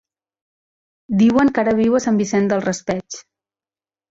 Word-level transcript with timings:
Diuen 1.19 1.53
que 1.57 1.63
ara 1.65 1.75
viu 1.81 1.99
a 1.99 2.01
Sant 2.07 2.17
Vicent 2.23 2.51
del 2.55 2.67
Raspeig. 2.67 3.21